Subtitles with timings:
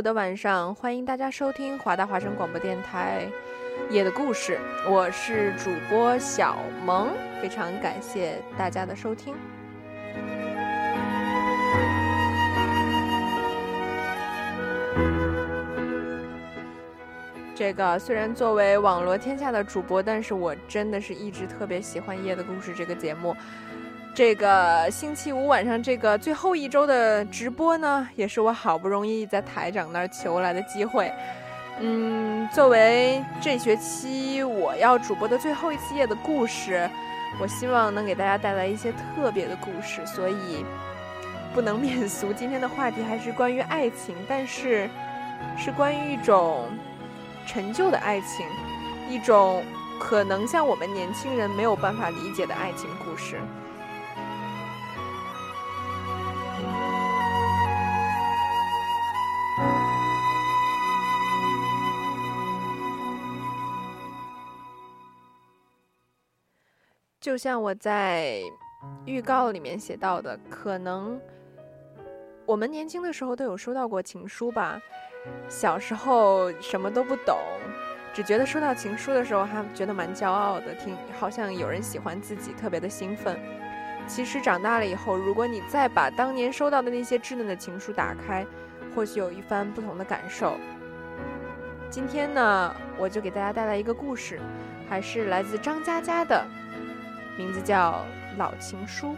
[0.00, 3.28] 的晚上，欢迎大家收听华大华声广播电台
[3.92, 4.58] 《夜的故事》，
[4.90, 7.08] 我是主播小萌，
[7.42, 9.34] 非常感谢大家的收听。
[17.54, 23.36] 这个虽然作为网络天下的主播，但是我真的是一直特别喜欢《夜的故事》这个节目。
[24.12, 31.12] 这个星期五晚上这个最后一周的直播呢，也是我好不容易在台长那儿求来的机会。
[31.78, 36.90] 嗯，作为这学期我要主播的最后一次夜的故事，
[37.40, 40.64] 我希望能给大家带来一些特别的故事，所以
[41.54, 42.32] 不能免俗。
[42.32, 44.90] 今天的话题还是关于爱情，但是
[45.56, 46.68] 是关于一种
[47.46, 48.44] 陈旧的爱情，
[49.08, 49.64] 一种
[49.98, 53.38] 可能像我们年轻人没有办法理解的爱情故事。
[67.20, 68.40] 就像我在
[69.04, 71.20] 预告里面写到的，可能
[72.46, 74.80] 我们年轻的时候都有收到过情书吧。
[75.46, 77.36] 小时候什么都不懂，
[78.14, 83.38] 只觉得收到情书的时候还觉得蛮骄傲的，挺好像有人喜欢自己，特别的兴奋。
[84.06, 88.46] 其实长大了以后，如果你再把当年收到的那些稚嫩的情书打开，
[88.94, 90.56] 或许有一番不同的感受。
[91.90, 94.40] 今天呢，我就给大家带来一个故事，
[94.88, 96.42] 还是来自张嘉佳的。
[97.40, 98.04] 名字叫
[98.36, 99.08] 《老情书》。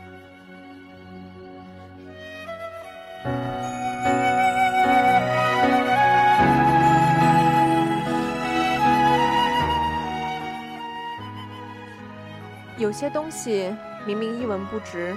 [12.78, 13.74] 有些东西
[14.06, 15.12] 明明一文不值，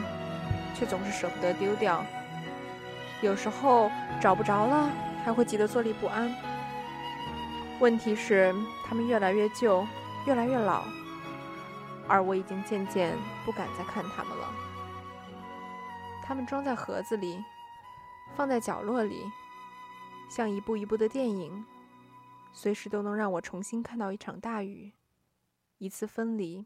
[0.74, 2.04] 却总是舍不得丢掉。
[3.22, 4.90] 有时候找不着了，
[5.24, 6.34] 还会急得坐立不安。
[7.80, 8.52] 问题是，
[8.84, 9.86] 它们越来越旧，
[10.26, 10.82] 越来越老。
[12.08, 14.54] 而我已经渐渐不敢再看他们了。
[16.24, 17.44] 他们装在盒子里，
[18.36, 19.24] 放在角落里，
[20.30, 21.66] 像一部一部的电影，
[22.52, 24.92] 随时都能让我重新看到一场大雨，
[25.78, 26.66] 一次分离，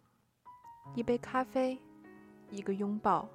[0.96, 1.78] 一杯咖啡，
[2.50, 3.28] 一个拥抱。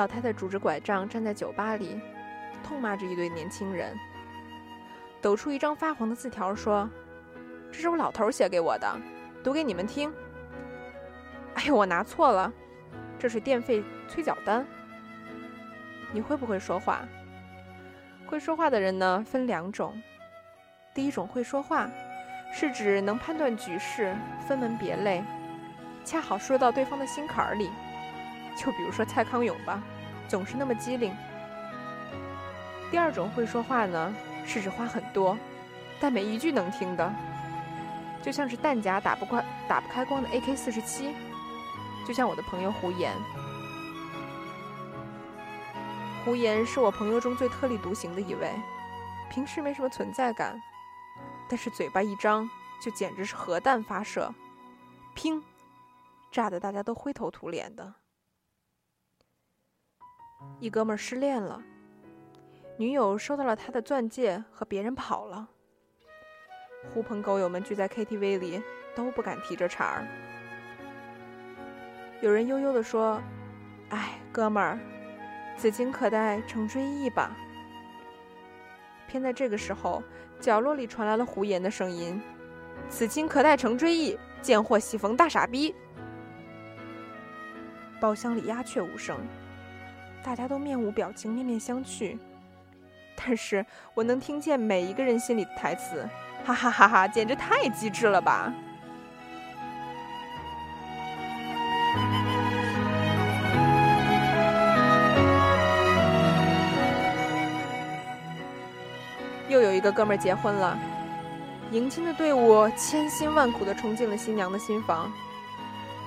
[0.00, 2.00] 老太太拄着拐杖站在酒吧里，
[2.62, 3.94] 痛骂着一对年轻人，
[5.20, 6.88] 抖出一张发黄的字条说
[7.70, 8.90] ：“这是我老头写给我的，
[9.44, 10.10] 读给你们听。”
[11.52, 12.50] 哎呦，我拿错了，
[13.18, 14.66] 这是电费催缴单。
[16.12, 17.02] 你会不会说话？
[18.26, 20.00] 会说话的人呢，分两种。
[20.94, 21.90] 第一种会说话，
[22.54, 24.16] 是指能判断局势，
[24.48, 25.22] 分门别类，
[26.06, 27.68] 恰好说到对方的心坎儿里。
[28.62, 29.82] 就比如说蔡康永吧，
[30.28, 31.16] 总是那么机灵。
[32.90, 35.38] 第二种会说话呢，是指话很多，
[35.98, 37.10] 但每一句能听的，
[38.22, 41.14] 就像是弹夹打不开、打不开光的 AK 四十七，
[42.06, 43.16] 就像我的朋友胡言。
[46.22, 48.52] 胡言是我朋友中最特立独行的一位，
[49.30, 50.60] 平时没什么存在感，
[51.48, 52.46] 但是嘴巴一张
[52.78, 54.34] 就简直是核弹发射，
[55.16, 55.42] 砰，
[56.30, 57.94] 炸得大家都灰头土脸的。
[60.58, 61.62] 一哥们儿失恋了，
[62.76, 65.48] 女友收到了他的钻戒，和别人跑了。
[66.92, 68.62] 狐朋狗友们聚在 KTV 里，
[68.94, 70.06] 都不敢提这茬儿。
[72.22, 73.20] 有人悠悠地说
[73.90, 74.78] ：“哎，哥们儿，
[75.56, 77.36] 此情可待成追忆吧。”
[79.08, 80.02] 偏在这个时候，
[80.38, 82.20] 角落里传来了胡言的声音
[82.88, 85.74] ：“此情可待成追忆，贱货喜逢大傻逼。”
[88.00, 89.18] 包厢里鸦雀无声。
[90.22, 92.16] 大家都面无表情，面面相觑。
[93.16, 93.64] 但是
[93.94, 96.08] 我能听见每一个人心里的台词
[96.44, 98.52] ：“哈哈哈哈，简直太机智了吧！”
[109.48, 110.78] 又有一个哥们儿结婚了，
[111.72, 115.12] 迎亲的队伍千辛万苦的冲进了新娘的新房，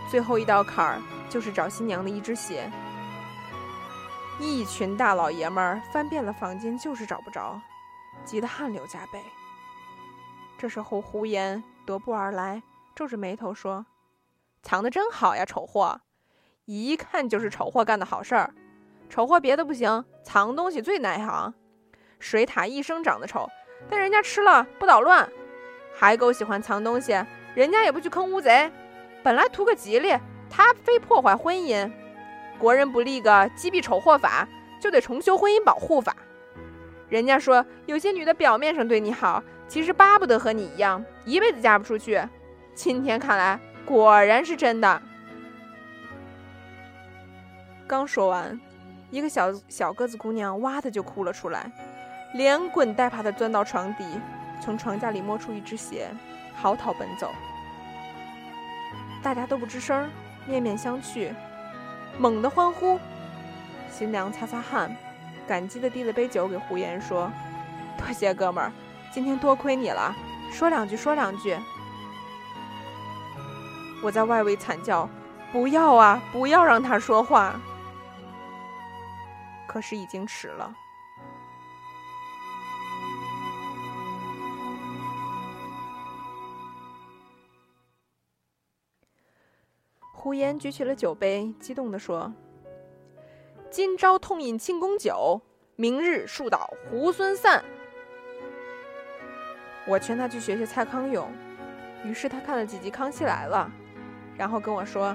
[0.09, 2.71] 最后一道坎儿就是找新娘的一只鞋。
[4.39, 7.62] 一群大老爷们儿翻遍了房间，就是找不着，
[8.25, 9.21] 急得汗流浃背。
[10.57, 12.62] 这时候，胡言踱步而来，
[12.95, 13.85] 皱着眉头说
[14.63, 16.01] ：“藏得真好呀，丑货！
[16.65, 18.53] 一看就是丑货干的好事儿。
[19.09, 21.53] 丑货别的不行，藏东西最耐行。
[22.19, 23.47] 水獭一生长得丑，
[23.89, 25.30] 但人家吃了不捣乱。
[25.94, 27.12] 海狗喜欢藏东西，
[27.53, 28.71] 人家也不去坑乌贼。
[29.21, 30.18] 本来图个吉利，
[30.50, 31.91] 他非破坏婚姻。
[32.63, 34.48] 国人不立个击毙丑货法，
[34.80, 36.15] 就得重修婚姻保护法。
[37.10, 42.21] 人家说有些女的表面上对你好。”其实巴不得和你一样，一辈子嫁不出去。
[42.75, 45.01] 今天看来，果然是真的。
[47.88, 48.60] 刚说完，
[49.09, 51.69] 一个小小个子姑娘哇的就哭了出来，
[52.36, 54.06] 连滚带爬的钻到床底，
[54.62, 56.07] 从床架里摸出一只鞋，
[56.56, 57.30] 嚎啕奔走。
[59.24, 60.07] 大家都不吱声，
[60.45, 61.33] 面面相觑，
[62.18, 63.00] 猛地欢呼。
[63.92, 64.95] 新娘擦擦汗，
[65.48, 67.31] 感激地递了杯酒给胡言，说
[67.98, 68.71] ：“多谢哥们儿。”
[69.13, 70.15] 今天多亏你了，
[70.51, 71.56] 说两句，说两句。
[74.01, 75.07] 我在外围惨叫
[75.54, 77.60] ：“不要啊，不要让他说话！”
[79.68, 80.74] 可是已经迟了。
[90.24, 92.31] 胡言举起了酒杯，激动地说
[93.70, 95.42] ：“今朝痛饮庆功酒，
[95.75, 97.62] 明日树倒猢狲散。”
[99.86, 101.30] 我劝他去学学蔡康永，
[102.06, 103.70] 于是他看了几集《康熙来了》，
[104.38, 105.14] 然后跟我说：“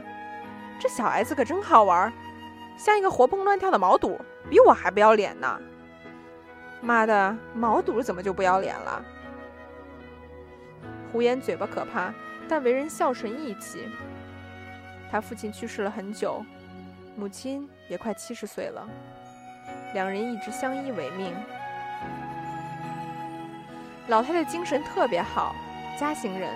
[0.79, 2.13] 这小 S 可真好玩，
[2.77, 4.21] 像一个活蹦乱跳的毛肚，
[4.51, 5.59] 比我还不要脸呢。”
[6.83, 9.03] 妈的，毛肚怎么就不要脸了？
[11.11, 12.13] 胡言嘴巴可怕，
[12.47, 13.89] 但为人孝顺义气。
[15.11, 16.45] 他父亲去世了很久，
[17.17, 18.87] 母亲也快七十岁了，
[19.95, 21.35] 两人一直相依为命。
[24.09, 25.55] 老太太精神特别好，
[25.99, 26.51] 嘉兴人，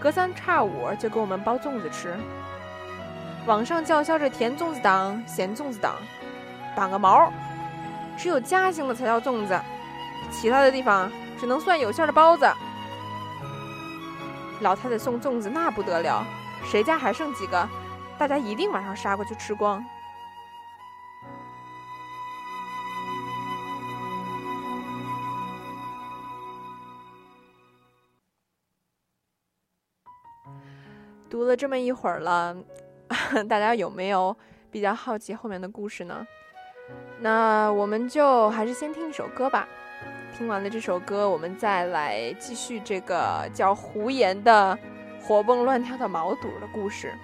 [0.00, 2.14] 隔三差五就给我们包粽子吃。
[3.46, 5.96] 网上叫嚣着甜粽子党、咸粽子党，
[6.74, 7.30] 党个毛！
[8.16, 9.60] 只有嘉兴的才叫粽子，
[10.30, 12.50] 其他的地方只能算有馅的包子。
[14.60, 16.24] 老太太送粽子那不得了，
[16.62, 17.68] 谁家还剩几个，
[18.18, 19.84] 大家一定马上杀过去吃光。
[31.30, 32.56] 读了这么一会儿了，
[33.48, 34.36] 大家有没有
[34.70, 36.24] 比较好奇后面的故事呢？
[37.20, 39.66] 那我们就还是先听一首歌吧。
[40.36, 44.78] 听完了这首歌，我们再来继续这个叫胡言的
[45.26, 47.14] 活蹦乱跳的毛肚的故事。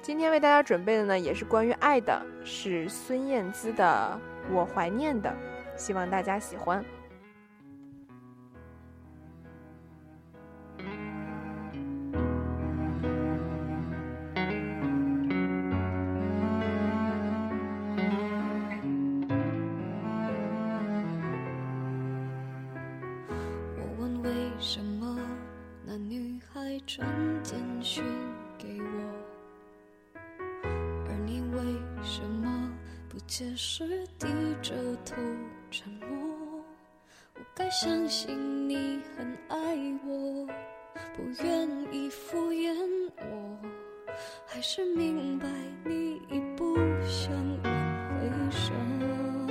[0.00, 4.20] 今天为大家准备的呢，也是关于爱的，是孙燕姿的
[4.54, 5.28] 《我怀念的》，
[5.76, 6.84] 希望大家喜欢。
[37.78, 39.58] 相信你很爱
[40.06, 40.46] 我，
[41.14, 42.74] 不愿意敷衍
[43.18, 43.58] 我，
[44.46, 45.46] 还是明白
[45.84, 46.74] 你已不
[47.06, 47.30] 想
[47.62, 49.46] 挽回什么？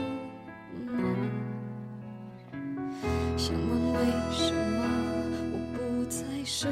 [3.38, 4.00] 想问为
[4.32, 4.82] 什么
[5.54, 6.68] 我不再是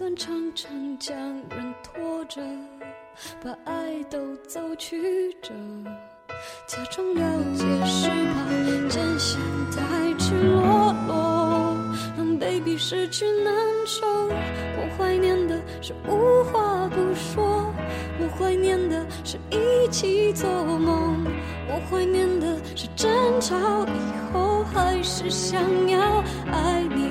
[0.00, 2.40] 自尊常常将人拖着，
[3.44, 5.52] 把爱都走曲折，
[6.66, 9.38] 假装了解是怕真相
[9.70, 11.76] 太赤裸裸，
[12.16, 13.54] 让 baby 失去难
[13.84, 14.06] 受。
[14.06, 17.70] 我怀念的是无话不说，
[18.20, 21.26] 我怀念的是一起做梦，
[21.68, 26.24] 我怀念的是争吵以后还是想要。
[26.50, 27.10] 爱你，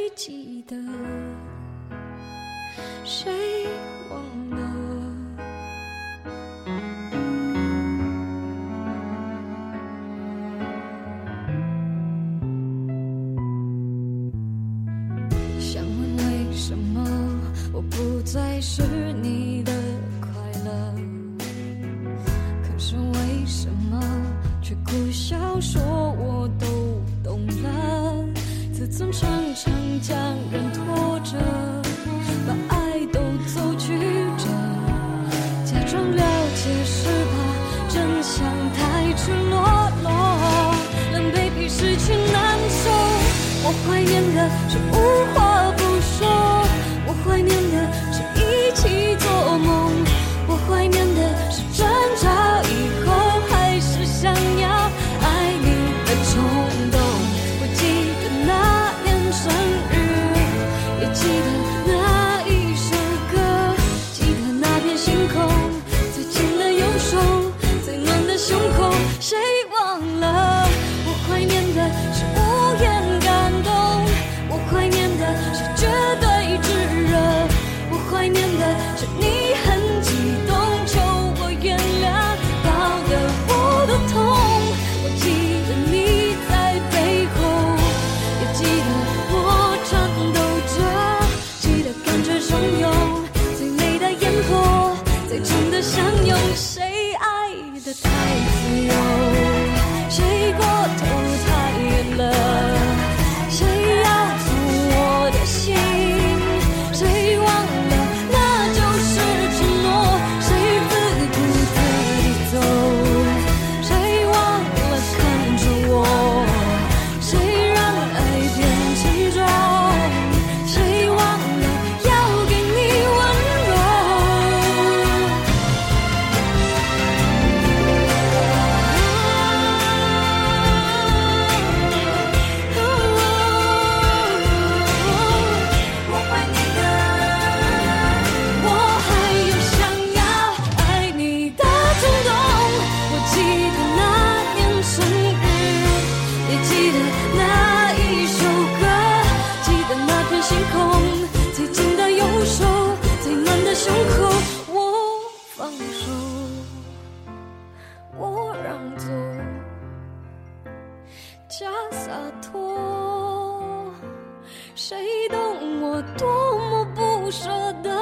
[166.17, 167.49] 多么不舍
[167.83, 168.00] 得？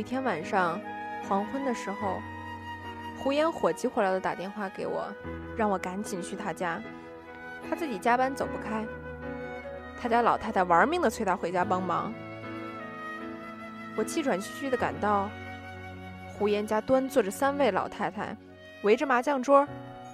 [0.00, 0.80] 一天晚上，
[1.28, 2.22] 黄昏的时候，
[3.18, 5.06] 胡言火急火燎的打电话给我，
[5.58, 6.80] 让我赶紧去他家。
[7.68, 8.82] 他自己加班走不开，
[10.00, 12.10] 他家老太太玩命的催他回家帮忙。
[13.94, 15.28] 我气喘吁吁的赶到，
[16.32, 18.34] 胡言家端坐着三位老太太，
[18.82, 19.68] 围着麻将桌，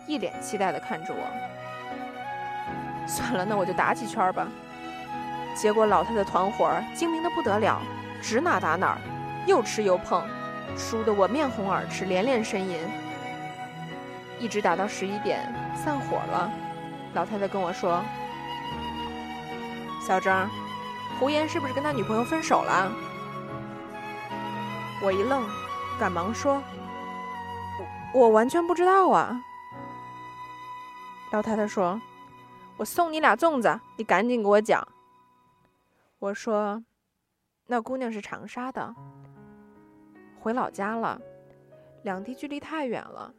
[0.09, 3.07] 一脸期待的看着我。
[3.07, 4.49] 算了，那我就打几圈吧。
[5.55, 7.81] 结果老太太团伙精明的不得了，
[8.21, 8.99] 指哪打哪。
[9.47, 10.23] 又吃又碰，
[10.77, 12.79] 输得我面红耳赤，连连呻吟。
[14.39, 16.53] 一直打到十一点，散伙了。
[17.15, 18.05] 老太太跟我说
[20.07, 20.51] ：“小张，
[21.19, 22.93] 胡言是不是跟他女朋友分手了？”
[25.03, 25.43] 我一愣，
[25.99, 26.63] 赶忙说
[28.13, 29.41] ：“我完全不知道啊。”
[31.33, 31.99] 老太太说
[32.77, 34.87] ：“我送你俩粽子，你赶紧给我讲。”
[36.19, 36.85] 我说
[37.69, 38.95] ：“那姑娘是长沙的。”
[40.47, 41.21] 回老家了，
[42.05, 43.35] 两地距离太远了，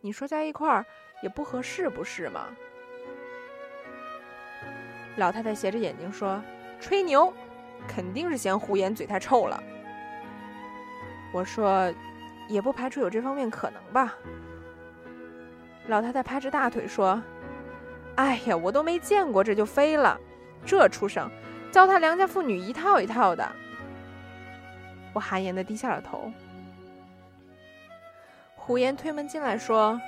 [0.00, 0.86] 你说在一块儿
[1.22, 2.46] 也不合适，不是吗？
[5.18, 6.42] 老太太斜着眼睛说
[6.80, 7.30] ：“吹牛，
[7.86, 9.62] 肯定是嫌胡言嘴太臭了。”
[11.30, 11.92] 我说
[12.48, 14.14] ：“也不排除有这方面可能吧。”
[15.88, 17.22] 老太太拍着大腿说
[18.16, 20.18] ：“哎呀，我都没见过这就飞了，
[20.64, 21.30] 这畜生，
[21.70, 23.46] 糟蹋良家妇女一套一套的。”
[25.12, 26.32] 我汗颜的低下了头。
[28.66, 30.00] 胡言推门进来说：“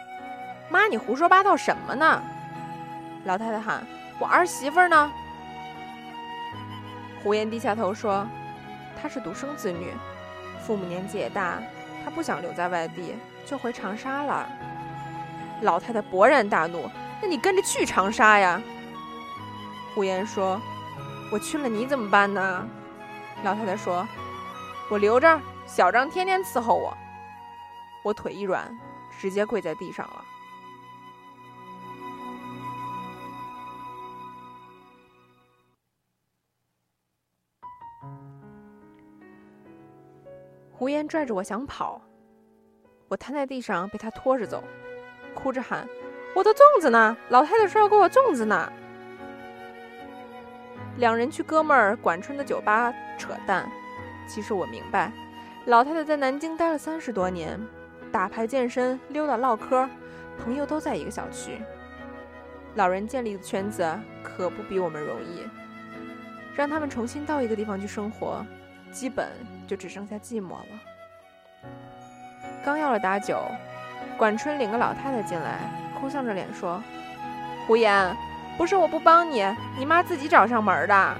[0.69, 2.21] 妈，你胡说八道什么呢？”
[3.25, 3.87] 老太太喊
[4.19, 5.13] ：“我儿媳妇呢？”
[7.23, 8.27] 胡言低下头说
[9.01, 9.93] ：“她是独生子女，
[10.67, 11.63] 父母年纪也大，
[12.05, 13.15] 她不想留在外地，
[13.47, 14.49] 就回长沙了。”
[15.63, 16.91] 老太太勃然大怒
[17.23, 18.61] ：“那你跟着去长沙呀！”
[19.95, 20.61] 胡言说
[21.31, 22.67] ：“我去了你怎么办呢？
[23.45, 24.05] 老太太说
[24.91, 26.93] ：“我留着，小张天天伺候我。”
[28.05, 28.73] 我腿一软，
[29.19, 30.25] 直接跪在地上了。
[40.73, 42.01] 胡言拽着我想跑，
[43.09, 44.63] 我瘫在地上被他拖着走，
[45.35, 45.89] 哭着喊
[46.37, 47.17] ：“我的粽子呢？
[47.31, 48.73] 老太太说要给我粽子呢。”
[50.99, 53.69] 两人去哥们儿管春的酒吧扯淡，
[54.29, 55.11] 其实我明白，
[55.67, 57.61] 老太太在南京待了三十多年，
[58.09, 59.89] 打牌、健身、溜达、唠嗑，
[60.43, 61.61] 朋友都在一个小区，
[62.75, 63.87] 老人建立的圈子
[64.23, 65.47] 可不比我们容易，
[66.55, 68.45] 让他们重新到一个地方去生活，
[68.91, 69.29] 基本
[69.67, 71.69] 就只剩下寂寞了。
[72.65, 73.43] 刚要了打酒，
[74.17, 75.59] 管春领个老太太进来，
[76.01, 76.83] 哭丧着脸说
[77.67, 78.17] ：“胡言。”
[78.59, 79.47] 不是我不帮你，
[79.79, 81.15] 你妈自己找上门的。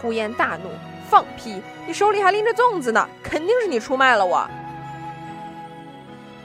[0.00, 0.70] 胡言大怒，
[1.08, 1.60] 放屁！
[1.84, 4.48] 你手里还拎着粽子呢，肯定是你出卖了我。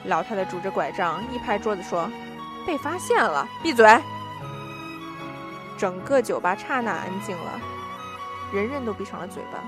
[0.04, 2.10] 老太太拄着拐杖一拍桌子说
[2.66, 3.86] ：“被发现了，闭嘴！”
[5.76, 7.60] 整个酒吧刹那安静了，
[8.52, 9.58] 人人都闭上了嘴巴，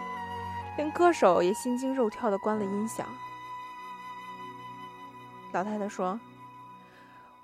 [0.77, 3.07] 连歌手也心惊肉跳的关了音响。
[5.53, 6.19] 老太太说。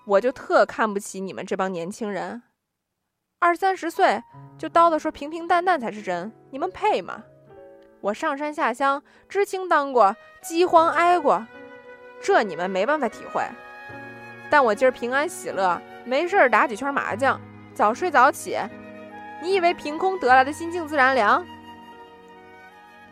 [0.05, 2.41] 我就特看不起你们这帮年轻人，
[3.41, 4.23] 二三十岁
[4.57, 7.25] 就叨叨说平平淡淡才是真，你们配吗？
[8.01, 11.45] 我上山下乡，知青当过，饥荒挨过，
[12.27, 13.41] 这你们没办法体会。
[14.51, 17.41] 但我今儿平安喜乐，没事儿打几圈麻将，
[17.73, 18.59] 早睡早起，
[19.41, 21.47] 你以为凭空得来的心静自然凉？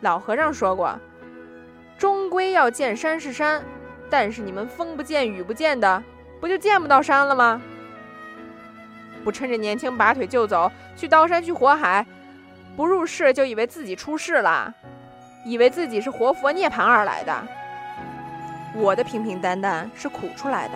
[0.01, 0.99] 老和尚说过，
[1.97, 3.63] 终归要见山是山，
[4.09, 6.03] 但是你们风不见雨不见的。
[6.41, 7.61] 不就见不到山了吗？
[9.23, 12.05] 不趁着年轻拔腿就走，去刀山去火海，
[12.75, 14.73] 不入世就以为自己出世了，
[15.45, 17.47] 以为自己是活佛涅槃而来的。
[18.77, 20.73] 我的平平淡淡是苦出来的，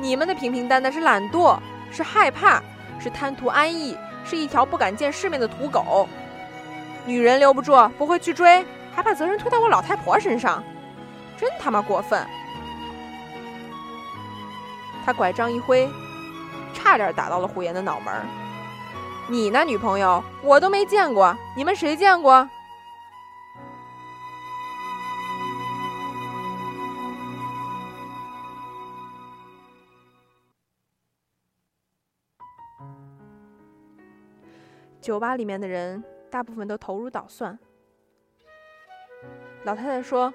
[0.00, 1.58] 你们的平平淡淡是懒惰，
[1.92, 2.62] 是害怕，
[2.98, 6.08] 是贪图安逸，是一条不敢见世面的土狗。
[7.04, 8.64] 女人留不住，不会去追，
[8.94, 10.62] 还把责任推到我老太婆身上，
[11.36, 12.26] 真他妈过分！
[15.04, 15.88] 他拐杖一挥，
[16.74, 18.12] 差点打到了胡言的脑门
[19.26, 22.48] 你那女朋友我都没见过，你们谁见过？
[35.08, 37.58] 酒吧里面的人大部分都头如捣蒜。
[39.64, 40.30] 老太太说：“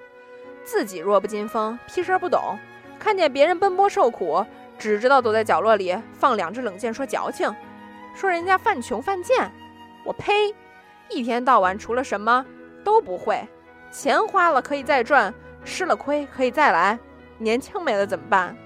[0.66, 2.58] 自己弱不禁风，屁事儿不懂，
[2.98, 4.44] 看见别人奔波受苦。”
[4.76, 7.54] 只知道躲在角落里放两支冷箭说矫情，
[8.16, 9.48] 说人家犯穷犯贱，
[10.04, 10.52] 我呸！
[11.08, 12.44] 一天到晚除了什么
[12.82, 13.46] 都不会，
[13.92, 15.32] 钱花了可以再赚，
[15.64, 16.98] 吃了亏可以再来，
[17.38, 18.56] 年轻没了怎么办？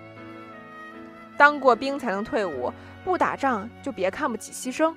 [1.36, 2.72] 当过兵才能退伍，
[3.04, 4.94] 不打仗就别看不起牺牲。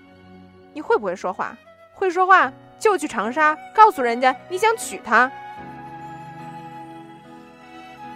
[0.74, 1.56] 你会不会说话？
[1.94, 5.32] 会说话就去长沙告诉人家你想娶她。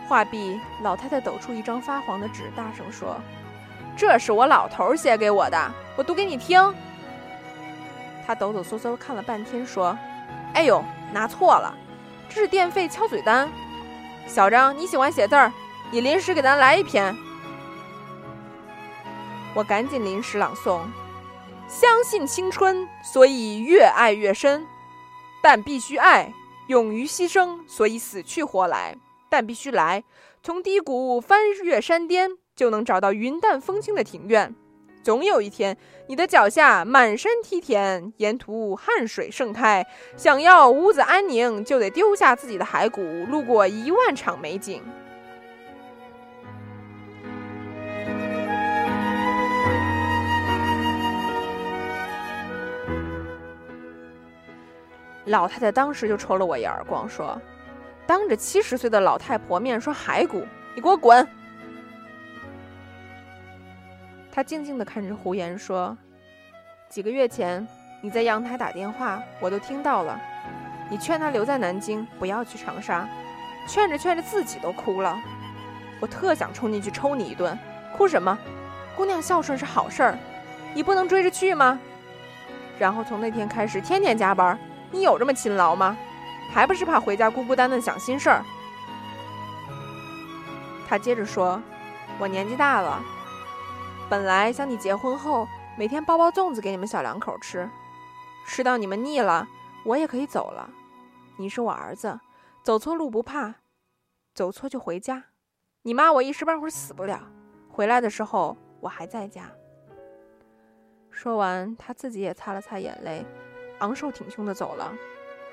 [0.07, 3.17] 话毕，老太太抖出一张发黄的纸，大声说
[3.97, 6.73] ：“这是我老头写给我的，我读给你听。”
[8.25, 9.97] 他抖抖嗦嗦看了半天，说
[10.53, 11.73] ：“哎呦，拿错了，
[12.29, 13.49] 这是电费敲嘴单。
[14.27, 15.51] 小张，你喜欢写字儿，
[15.91, 17.15] 你临时给咱来一篇。”
[19.53, 20.81] 我赶紧临时朗诵
[21.67, 24.65] ：“相信青春，所以越爱越深，
[25.41, 26.33] 但必须爱，
[26.67, 28.97] 勇于牺牲，所以死去活来。”
[29.27, 30.03] 但必须来，
[30.41, 34.55] 从低谷翻越山巅，就能找到云淡风轻的庭院。
[35.03, 35.75] 总有一天，
[36.07, 39.85] 你的脚下满山梯田，沿途汗水盛开。
[40.15, 44.81] 想要屋子安宁，就得丢下自己的骸骨，路过一万场美景。
[55.25, 57.39] 老太太当时就抽了我一耳光，说。
[58.07, 61.27] 当着七十岁的老太婆面说骸骨，你给我滚！
[64.31, 65.97] 他静静地看着胡言说
[66.87, 67.67] ：“几个月前
[68.01, 70.21] 你在阳台打电话，我都听到了。
[70.87, 73.09] 你劝他留在南京，不要去长沙，
[73.67, 75.19] 劝着劝着自己都哭了。
[75.99, 77.57] 我特想冲进去抽你一顿。
[77.97, 78.37] 哭什么？
[78.95, 80.19] 姑娘孝顺是好事儿，
[80.75, 81.79] 你不能追着去吗？
[82.77, 84.59] 然后从那天开始，天天加班。
[84.95, 85.97] 你有这么勤劳吗？”
[86.53, 88.45] 还不是怕回家孤孤单单想心事儿。
[90.87, 91.61] 他接着说
[92.17, 93.03] ：“我年纪大了，
[94.09, 97.69] 本来想你结婚后每天包包粽子给你们小两口吃，
[98.47, 99.45] 吃到你们腻了，
[99.83, 100.69] 我也可以走了。
[101.37, 102.19] 你是我儿子，
[102.63, 103.55] 走错路不怕，
[104.33, 105.23] 走错就回家。
[105.81, 107.19] 你妈我一时半会儿死不了，
[107.69, 109.51] 回来的时候我还在家。
[111.09, 113.25] 说完，他自己也擦了擦眼泪，
[113.79, 114.93] 昂首挺胸的走了。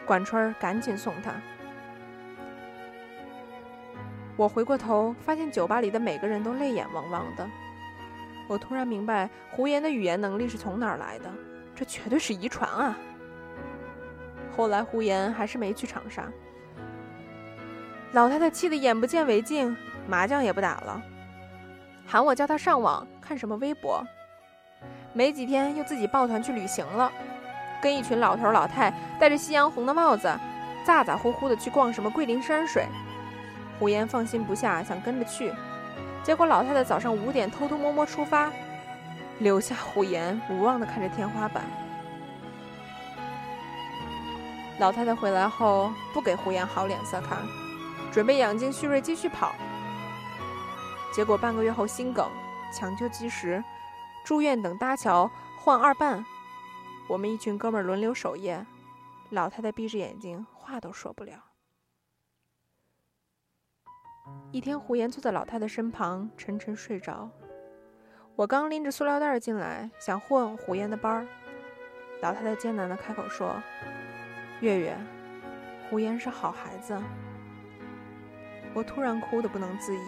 [0.04, 1.32] 管春儿赶紧送他。
[4.36, 7.48] 我回过头，发现酒吧里的每个人都泪眼汪汪的。
[8.48, 11.30] 我突然明白胡言的语言能力是从哪儿来的，
[11.74, 12.98] 这绝对是遗传啊！
[14.56, 16.24] 后来胡言还是没去长沙，
[18.12, 19.74] 老太太气得眼不见为净，
[20.08, 21.00] 麻将也不打了，
[22.04, 24.04] 喊我叫她上网看什么微博。
[25.14, 27.12] 没几天又自己抱团去旅行了，
[27.82, 30.32] 跟一群老头老太戴着夕阳红的帽子，
[30.84, 32.86] 咋咋呼呼的去逛什么桂林山水。
[33.80, 35.52] 胡言放心不下，想跟着去，
[36.22, 38.52] 结果老太太早上五点偷偷摸摸出发，
[39.40, 41.64] 留下胡言无望的看着天花板。
[44.78, 47.38] 老太太回来后不给胡言好脸色看，
[48.12, 49.52] 准备养精蓄锐继续跑。
[51.12, 52.26] 结果半个月后心梗，
[52.72, 53.62] 抢救及时，
[54.24, 56.24] 住院等搭桥换二半。
[57.08, 58.64] 我们一群哥们轮流守夜，
[59.30, 61.44] 老太太闭着眼睛，话都说不了。
[64.50, 67.28] 一天，胡言坐在老太太身旁，沉沉睡着。
[68.36, 71.26] 我刚拎着塑料袋进来，想混胡言的班儿，
[72.22, 73.60] 老太太艰难的开口说
[74.60, 74.96] ：“月月，
[75.90, 76.98] 胡言是好孩子。”
[78.74, 80.00] 我突然哭得不能自已。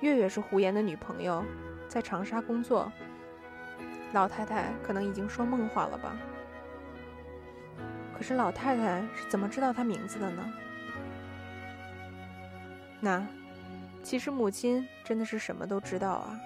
[0.00, 1.42] 月月是胡言的女朋友，
[1.88, 2.92] 在长沙工作。
[4.12, 6.16] 老太太可能已经说梦话了吧？
[8.16, 10.52] 可是老太太是怎么知道他名字的呢？
[13.00, 13.24] 那，
[14.02, 16.40] 其实母亲真的是什么都知道啊。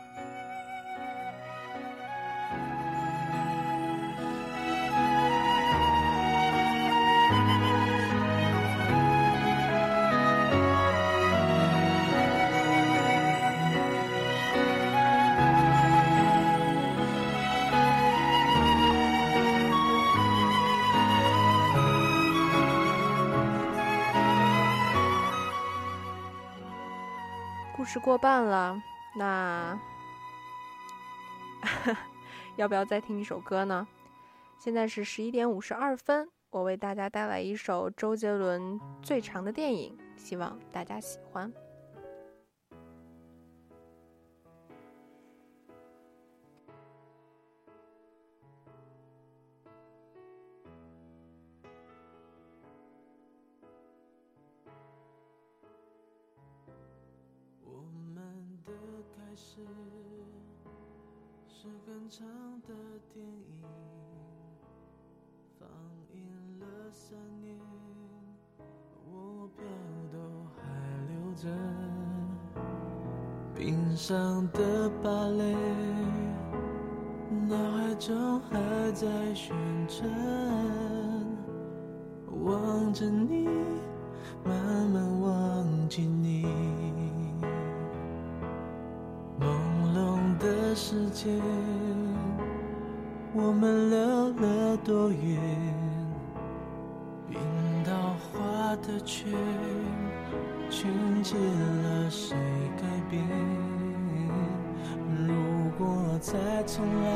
[27.83, 28.81] 故事过半了，
[29.17, 29.77] 那
[32.55, 33.89] 要不要再听一首歌呢？
[34.57, 41.53] 现在是十一点五十二分，我为大家带来一首周杰伦最长的电影，希望大家喜欢。
[61.63, 62.27] 是很长
[62.67, 62.75] 的
[63.15, 63.63] 电影，
[65.61, 65.69] 放
[66.13, 67.57] 映了三年，
[69.07, 69.65] 我票
[70.11, 70.19] 都
[70.57, 70.61] 还
[71.07, 71.47] 留着。
[73.55, 75.55] 冰上的芭蕾，
[77.47, 79.55] 脑海中还在旋
[79.87, 80.11] 转，
[82.43, 83.47] 望着你，
[84.45, 86.92] 慢慢忘记你。
[90.73, 91.39] 的时间，
[93.35, 95.39] 我们溜了多远？
[97.29, 97.39] 冰
[97.85, 99.31] 刀划的圈，
[100.71, 100.91] 圈
[101.23, 102.35] 起了谁
[102.79, 103.23] 改变？
[105.27, 105.35] 如
[105.77, 107.07] 果再重来，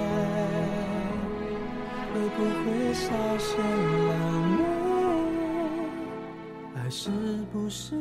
[2.12, 3.56] 会不会少些
[4.06, 4.12] 浪
[6.74, 6.84] 漫？
[6.84, 7.08] 爱是
[7.50, 7.96] 不是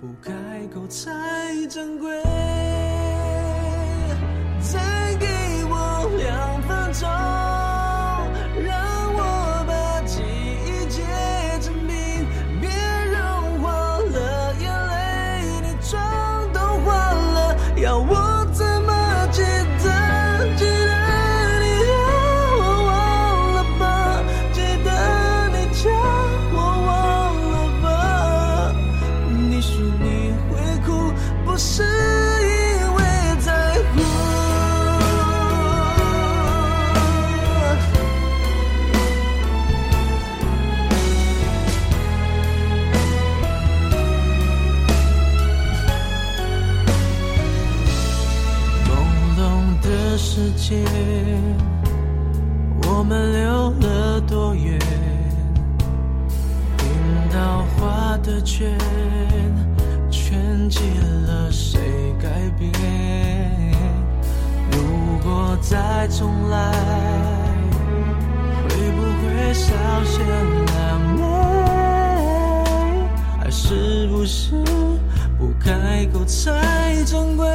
[0.00, 2.22] 不开口才珍贵？
[17.80, 18.27] 要我
[74.28, 74.52] 是
[75.38, 77.48] 不开口才珍贵？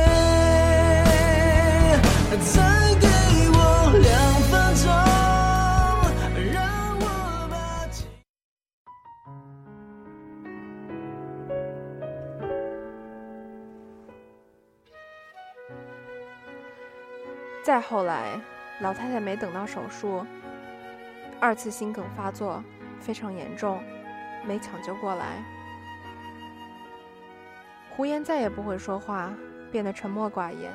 [2.41, 3.07] 再给
[3.51, 3.57] 我
[4.01, 4.11] 两
[4.49, 4.89] 分钟，
[6.51, 6.57] 让
[6.99, 7.05] 我
[7.47, 7.53] 把
[17.63, 18.41] 再后来，
[18.81, 20.25] 老太太没等到手术，
[21.39, 22.63] 二次心梗发作，
[22.99, 23.79] 非常严重，
[24.43, 25.52] 没抢救过来。
[27.95, 29.31] 胡言再也不会说话，
[29.71, 30.71] 变得沉默寡言。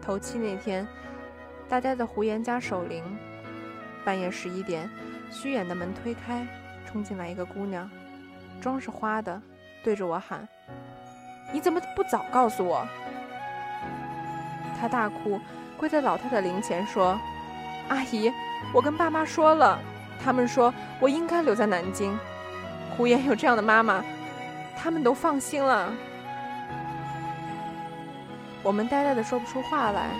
[0.00, 0.86] 头七那天，
[1.68, 3.02] 大家在胡言家守灵，
[4.04, 4.88] 半夜十一点，
[5.32, 6.46] 虚掩的门推开，
[6.86, 7.90] 冲进来一个姑娘，
[8.60, 9.42] 妆是花的，
[9.82, 10.46] 对着我喊
[11.52, 12.86] ：“你怎么不早告诉我？”
[14.80, 15.40] 她大哭，
[15.76, 17.18] 跪在老太太灵前说
[17.90, 18.30] ：“阿姨，
[18.72, 19.76] 我跟爸妈说了，
[20.22, 22.16] 他们说我应该留在南京。
[22.96, 24.04] 胡言有这样的妈妈，
[24.76, 25.90] 他们都放心了。”
[28.62, 30.10] 我们呆呆的说不出话来，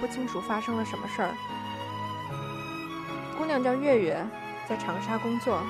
[0.00, 1.34] 不清楚发生了什么事儿。
[3.38, 4.26] 姑娘叫月月，
[4.68, 5.62] 在长沙工作，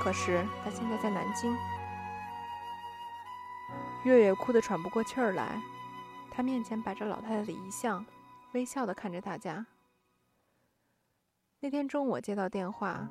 [0.00, 1.56] 可是她现在在南京。
[4.02, 5.60] 月月哭得喘不过气儿来。
[6.30, 8.04] 她面前摆着老太太的遗像，
[8.52, 9.64] 微笑的看着大家。
[11.60, 13.08] 那天中午我接到电话，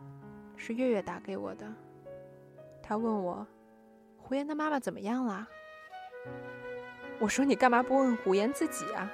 [0.58, 1.66] 是月月打给我的。
[2.84, 3.48] 她问我，
[4.28, 5.48] 胡言的妈妈怎么样啦？
[7.20, 9.08] 我说你干嘛不问胡言自己啊？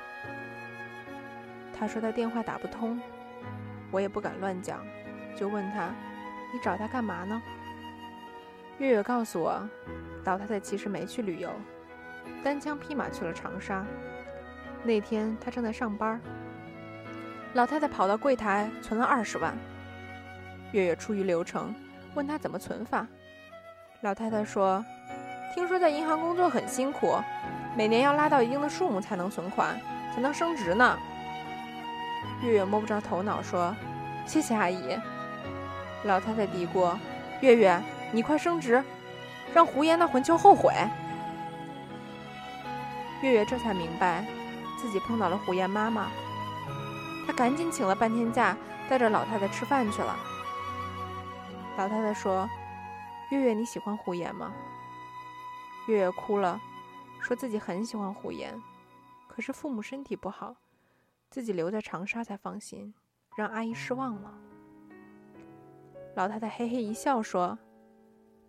[1.78, 2.98] 他说他电话打不通，
[3.92, 4.82] 我也不敢乱讲，
[5.36, 5.94] 就问他，
[6.54, 7.42] 你找他干嘛呢？
[8.78, 9.70] 月月告诉我，
[10.24, 11.52] 老太太其实没去旅游。
[12.42, 13.86] 单枪匹马去了长沙。
[14.82, 16.22] 那天他正在上班，
[17.54, 19.54] 老太太跑到柜台存了二十万。
[20.72, 21.76] 月月出于流程，
[22.16, 23.06] 问他怎么存法。
[24.02, 24.84] 老太太说
[25.54, 27.22] ：“听说在银行工作很辛苦，
[27.78, 29.80] 每年要拉到一定的数目才能存款，
[30.16, 30.98] 才能升职呢。”
[32.42, 33.76] 月月摸不着头脑，说
[34.26, 34.98] ：“谢谢阿姨。”
[36.06, 36.92] 老太太嘀咕
[37.42, 37.80] ：“月月，
[38.12, 38.84] 你快升职，
[39.54, 40.74] 让胡言那混球后悔。”
[43.22, 44.26] 月月这才明白，
[44.80, 46.08] 自己碰到了胡言妈妈。
[47.28, 48.58] 她赶紧请了半天假，
[48.90, 50.18] 带着老太太吃饭去了。
[51.78, 52.50] 老太太说
[53.32, 54.54] ：“月月，你喜欢胡言吗？”
[55.88, 56.60] 月月哭了，
[57.22, 58.62] 说自己很喜欢胡言，
[59.28, 60.56] 可是父母身体不好，
[61.30, 62.94] 自己留在长沙才放心，
[63.36, 64.34] 让阿姨失望了。
[66.16, 67.58] 老太太嘿嘿一笑说：“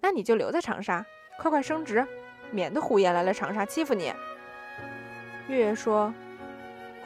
[0.02, 1.06] 那你就留在长沙，
[1.38, 2.06] 快快升职，
[2.50, 4.12] 免得胡言来了长沙欺负你。”
[5.48, 6.12] 月月说：“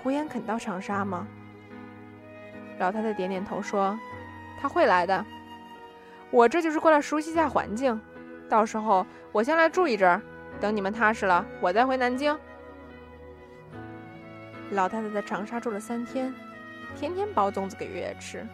[0.03, 1.27] 胡言肯到长沙吗？”
[2.81, 3.99] 老太太点点头说
[4.59, 5.25] ：“他会来的。
[6.37, 7.99] 我这就是过来熟悉一下环境，
[8.47, 10.21] 到时候我先来住一阵儿，
[10.61, 12.39] 等你们踏实了，我再回南京。”
[14.73, 16.35] 老太太在长沙住了三天，
[16.95, 18.47] 天天包粽子给月月吃。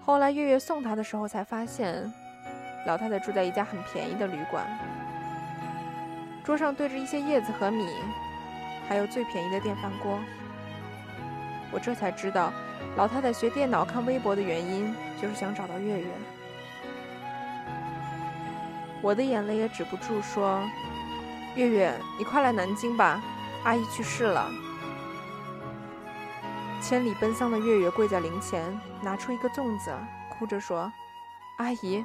[0.00, 2.10] 后来月月送她的时候，才发现，
[2.86, 4.64] 老太太住在一家很便宜的旅馆。
[6.42, 7.86] 桌上堆着一些叶子和米，
[8.88, 10.18] 还有最便宜的电饭锅。
[11.70, 12.50] 我这才知道，
[12.96, 16.06] 老太太学电脑看微博的原因，就是想找到月月。
[19.02, 20.62] 我的眼泪也止不住，说
[21.56, 23.22] ：“月月，你快来南京吧，
[23.62, 24.50] 阿姨去世了。”
[26.80, 29.92] 千里奔丧的月月跪在灵前，拿出一个粽子，
[30.30, 30.90] 哭着说
[31.58, 32.04] ：“阿姨，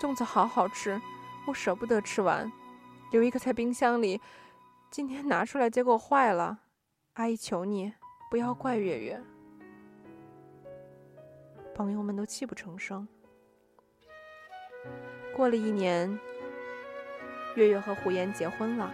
[0.00, 1.00] 粽子好好吃，
[1.46, 2.50] 我舍不得吃完。”
[3.10, 4.20] 留一个在冰箱里，
[4.90, 6.58] 今天拿出来，结果坏了。
[7.14, 7.92] 阿姨，求你
[8.30, 9.22] 不要怪月月。
[11.78, 13.06] 朋友们都泣不成声。
[15.32, 16.18] 过了一年，
[17.54, 18.92] 月月和胡言结婚了。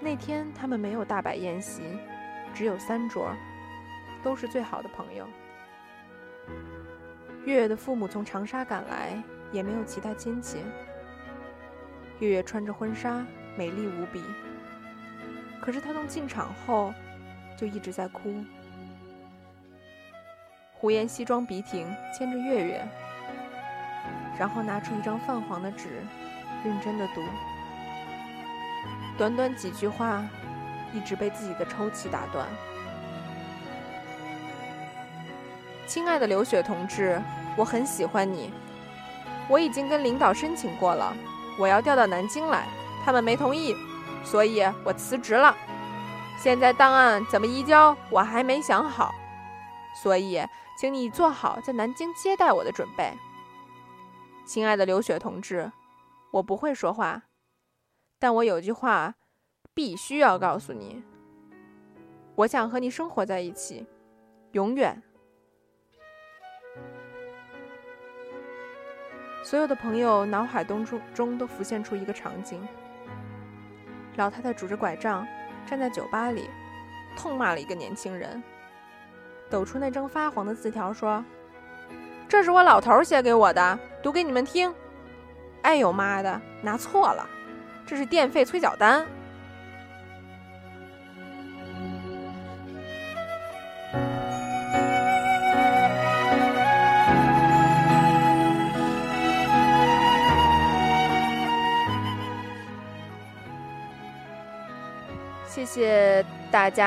[0.00, 1.82] 那天他们没有大摆宴席，
[2.52, 3.32] 只有三桌，
[4.24, 5.28] 都是最好的朋友。
[7.44, 10.58] 月月的父母从长沙赶来，也没有其他亲戚。
[12.18, 13.24] 月月穿着婚纱，
[13.56, 14.20] 美丽无比。
[15.60, 16.92] 可是她从进场后，
[17.56, 18.44] 就一直在哭。
[20.78, 21.86] 胡言西装笔挺，
[22.16, 22.86] 牵着月月，
[24.38, 26.02] 然后拿出一张泛黄的纸，
[26.62, 27.22] 认真的读。
[29.16, 30.22] 短短几句话，
[30.92, 32.46] 一直被自己的抽泣打断。
[35.86, 37.20] 亲爱的刘雪同志，
[37.56, 38.52] 我很喜欢你，
[39.48, 41.16] 我已经跟领导申请过了。
[41.58, 42.66] 我要调到南京来，
[43.02, 43.74] 他们没同意，
[44.22, 45.56] 所以我辞职了。
[46.38, 49.14] 现在档案怎么移交，我还没想好，
[50.02, 50.38] 所以
[50.78, 53.12] 请你做好在南京接待我的准备。
[54.44, 55.72] 亲爱的刘雪同志，
[56.30, 57.22] 我不会说话，
[58.18, 59.14] 但我有句话
[59.72, 61.02] 必须要告诉你：
[62.34, 63.86] 我想和你生活在一起，
[64.52, 65.02] 永远。
[69.42, 72.60] 所有的朋友脑海当中中都浮现出一个场景：
[74.16, 75.26] 老太太拄着拐杖
[75.66, 76.50] 站在酒吧里，
[77.16, 78.42] 痛骂了一个年轻人，
[79.48, 81.24] 抖出那张发黄的字条说。
[82.28, 84.74] 这是我老头写给我的，读给你们听。
[85.62, 87.28] 哎呦妈的，拿错了，
[87.86, 89.06] 这是电费催缴单。
[105.46, 106.86] 谢谢大家。